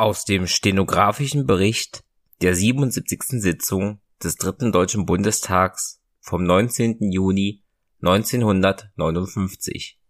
[0.00, 2.04] Aus dem stenografischen Bericht
[2.40, 3.42] der 77.
[3.42, 7.12] Sitzung des dritten Deutschen Bundestags vom 19.
[7.12, 7.62] Juni
[8.00, 10.00] 1959.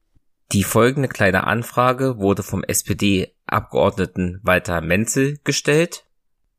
[0.52, 6.04] Die folgende kleine Anfrage wurde vom SPD-Abgeordneten Walter Menzel gestellt.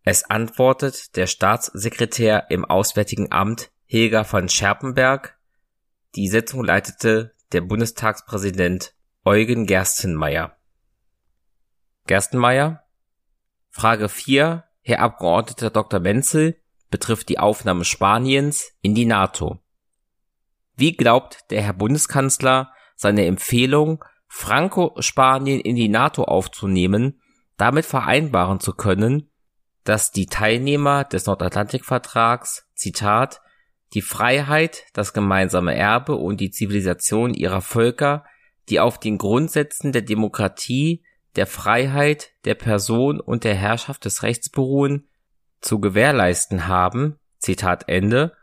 [0.04, 5.40] Es antwortet der Staatssekretär im Auswärtigen Amt Hilger von Scherpenberg.
[6.16, 8.94] Die Sitzung leitete der Bundestagspräsident
[9.24, 10.58] Eugen Gerstenmaier.
[12.08, 12.81] Gerstenmaier
[13.72, 16.02] Frage 4, Herr Abgeordneter Dr.
[16.02, 19.60] Menzel, betrifft die Aufnahme Spaniens in die NATO.
[20.76, 27.22] Wie glaubt der Herr Bundeskanzler seine Empfehlung, Franco-Spanien in die NATO aufzunehmen,
[27.58, 29.32] damit vereinbaren zu können,
[29.84, 33.42] dass die Teilnehmer des Nordatlantikvertrags, Zitat,
[33.94, 38.26] die Freiheit, das gemeinsame Erbe und die Zivilisation ihrer Völker,
[38.70, 41.04] die auf den Grundsätzen der Demokratie,
[41.36, 45.08] der Freiheit der Person und der Herrschaft des Rechts beruhen,
[45.62, 48.34] zu gewährleisten haben, Zitat Ende,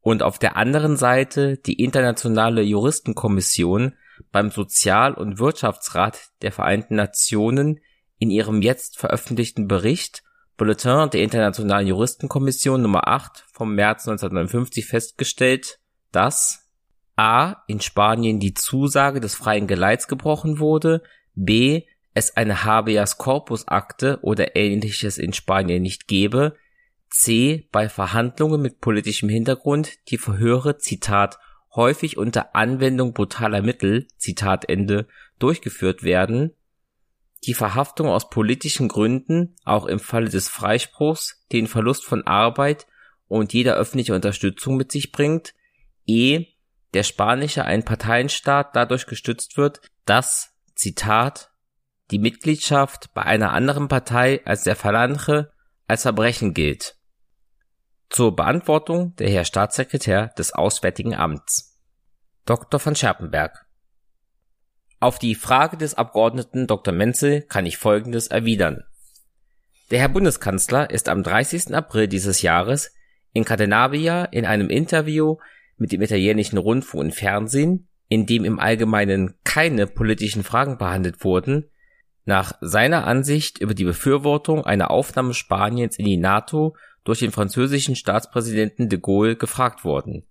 [0.00, 3.94] und auf der anderen Seite die Internationale Juristenkommission
[4.30, 7.80] beim Sozial- und Wirtschaftsrat der Vereinten Nationen
[8.18, 10.22] in ihrem jetzt veröffentlichten Bericht
[10.56, 15.80] Bulletin der Internationalen Juristenkommission Nummer 8 vom März 1959 festgestellt,
[16.12, 16.70] dass
[17.16, 17.56] a.
[17.66, 21.02] in Spanien die Zusage des freien Geleits gebrochen wurde,
[21.34, 21.84] b
[22.16, 26.56] es eine Habeas Corpus Akte oder ähnliches in Spanien nicht gebe,
[27.10, 27.68] c.
[27.72, 31.38] bei Verhandlungen mit politischem Hintergrund die Verhöre, Zitat,
[31.74, 35.06] häufig unter Anwendung brutaler Mittel, Zitat Ende,
[35.38, 36.52] durchgeführt werden,
[37.44, 42.86] die Verhaftung aus politischen Gründen, auch im Falle des Freispruchs, den Verlust von Arbeit
[43.28, 45.52] und jeder öffentliche Unterstützung mit sich bringt,
[46.06, 46.46] e.
[46.94, 51.50] der spanische Einparteienstaat dadurch gestützt wird, dass, Zitat,
[52.10, 55.50] die Mitgliedschaft bei einer anderen Partei als der Phalange
[55.88, 56.96] als Verbrechen gilt.
[58.08, 61.80] Zur Beantwortung der Herr Staatssekretär des Auswärtigen Amts.
[62.44, 62.78] Dr.
[62.78, 63.66] von Scherpenberg.
[65.00, 66.94] Auf die Frage des Abgeordneten Dr.
[66.94, 68.84] Menzel kann ich Folgendes erwidern.
[69.90, 71.74] Der Herr Bundeskanzler ist am 30.
[71.74, 72.92] April dieses Jahres
[73.32, 75.36] in Cadenabia in einem Interview
[75.76, 81.70] mit dem italienischen Rundfunk und Fernsehen, in dem im Allgemeinen keine politischen Fragen behandelt wurden,
[82.26, 87.96] nach seiner Ansicht über die Befürwortung einer Aufnahme Spaniens in die NATO durch den französischen
[87.96, 90.26] Staatspräsidenten de Gaulle gefragt worden.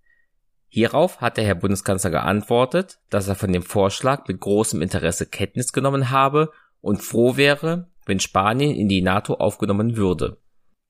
[0.68, 5.72] Hierauf hat der Herr Bundeskanzler geantwortet, dass er von dem Vorschlag mit großem Interesse Kenntnis
[5.72, 6.52] genommen habe
[6.82, 10.38] und froh wäre, wenn Spanien in die NATO aufgenommen würde.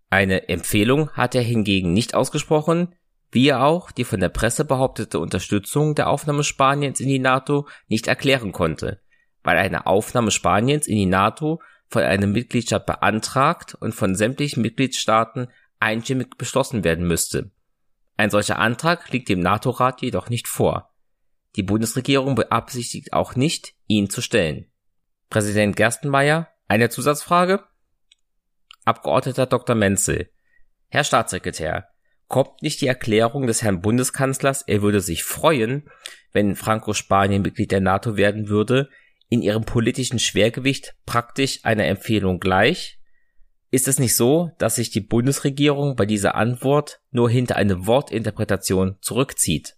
[0.09, 2.95] Eine Empfehlung hat er hingegen nicht ausgesprochen,
[3.31, 7.67] wie er auch die von der Presse behauptete Unterstützung der Aufnahme Spaniens in die NATO
[7.87, 9.01] nicht erklären konnte,
[9.45, 15.47] weil eine Aufnahme Spaniens in die NATO von einem Mitgliedstaat beantragt und von sämtlichen Mitgliedstaaten
[15.79, 17.51] einstimmig beschlossen werden müsste.
[18.17, 20.94] Ein solcher Antrag liegt dem NATO-Rat jedoch nicht vor.
[21.55, 24.66] Die Bundesregierung beabsichtigt auch nicht, ihn zu stellen.
[25.29, 27.63] Präsident Gerstenmeier, eine Zusatzfrage?
[28.84, 29.75] Abgeordneter Dr.
[29.75, 30.31] Menzel.
[30.89, 31.89] Herr Staatssekretär,
[32.28, 35.89] kommt nicht die Erklärung des Herrn Bundeskanzlers, er würde sich freuen,
[36.31, 38.89] wenn Franco-Spanien Mitglied der NATO werden würde,
[39.30, 43.00] in ihrem politischen Schwergewicht praktisch einer Empfehlung gleich?
[43.72, 48.97] Ist es nicht so, dass sich die Bundesregierung bei dieser Antwort nur hinter eine Wortinterpretation
[49.02, 49.75] zurückzieht?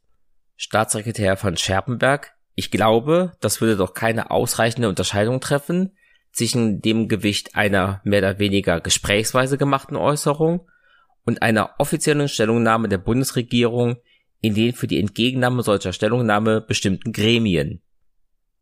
[0.56, 5.96] Staatssekretär von Scherpenberg, ich glaube, das würde doch keine ausreichende Unterscheidung treffen
[6.31, 10.68] zwischen dem Gewicht einer mehr oder weniger gesprächsweise gemachten Äußerung
[11.24, 13.97] und einer offiziellen Stellungnahme der Bundesregierung
[14.41, 17.81] in den für die Entgegennahme solcher Stellungnahme bestimmten Gremien.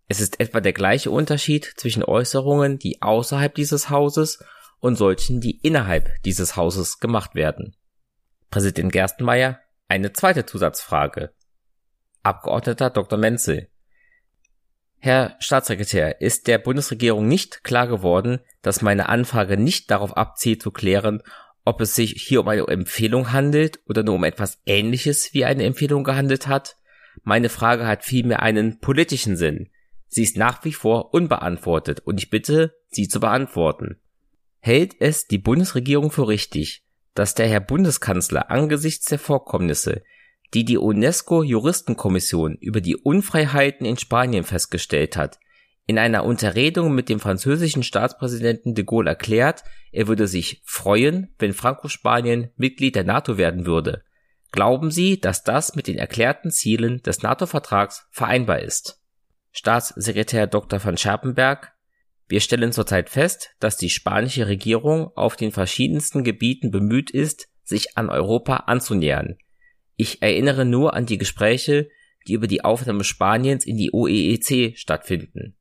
[0.07, 4.43] Es ist etwa der gleiche Unterschied zwischen Äußerungen, die außerhalb dieses Hauses
[4.79, 7.75] und solchen, die innerhalb dieses Hauses gemacht werden.
[8.51, 11.33] Präsident Gerstenmeier, eine zweite Zusatzfrage.
[12.23, 13.17] Abgeordneter Dr.
[13.17, 13.69] Menzel.
[14.99, 20.71] Herr Staatssekretär, ist der Bundesregierung nicht klar geworden, dass meine Anfrage nicht darauf abzielt zu
[20.71, 21.21] klären,
[21.63, 25.63] ob es sich hier um eine Empfehlung handelt oder nur um etwas Ähnliches wie eine
[25.63, 26.77] Empfehlung gehandelt hat?
[27.23, 29.69] Meine Frage hat vielmehr einen politischen Sinn.
[30.15, 33.99] Sie ist nach wie vor unbeantwortet und ich bitte, sie zu beantworten.
[34.59, 36.85] Hält es die Bundesregierung für richtig,
[37.15, 40.03] dass der Herr Bundeskanzler angesichts der Vorkommnisse,
[40.53, 45.37] die die UNESCO-Juristenkommission über die Unfreiheiten in Spanien festgestellt hat,
[45.85, 51.51] in einer Unterredung mit dem französischen Staatspräsidenten de Gaulle erklärt, er würde sich freuen, wenn
[51.51, 54.05] Franco-Spanien Mitglied der NATO werden würde.
[54.53, 59.01] Glauben Sie, dass das mit den erklärten Zielen des NATO-Vertrags vereinbar ist?
[59.57, 60.81] Staatssekretär Dr.
[60.81, 61.71] von Scherpenberg,
[62.27, 67.97] Wir stellen zurzeit fest, dass die spanische Regierung auf den verschiedensten Gebieten bemüht ist, sich
[67.97, 69.37] an Europa anzunähern.
[69.95, 71.87] Ich erinnere nur an die Gespräche,
[72.27, 75.55] die über die Aufnahme Spaniens in die OEEC stattfinden.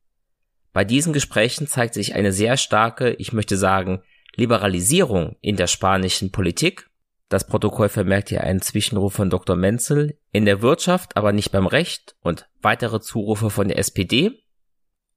[0.73, 4.01] Bei diesen Gesprächen zeigt sich eine sehr starke, ich möchte sagen,
[4.35, 6.89] Liberalisierung in der spanischen Politik.
[7.29, 9.55] Das Protokoll vermerkt hier einen Zwischenruf von Dr.
[9.55, 14.43] Menzel, in der Wirtschaft, aber nicht beim Recht und weitere Zurufe von der SPD.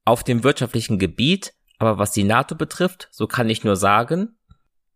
[0.05, 4.38] Auf dem wirtschaftlichen Gebiet, aber was die NATO betrifft, so kann ich nur sagen,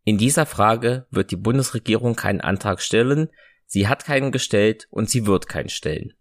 [0.04, 3.30] in dieser Frage wird die Bundesregierung keinen Antrag stellen,
[3.66, 6.12] sie hat keinen gestellt und sie wird keinen stellen.